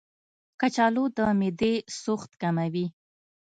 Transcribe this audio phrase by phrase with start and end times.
[0.59, 2.85] کچالو د معدې سوخت کموي.